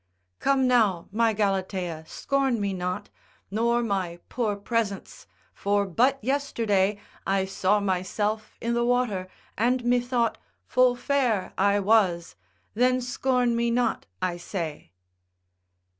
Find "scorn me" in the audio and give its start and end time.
2.07-2.73, 12.99-13.69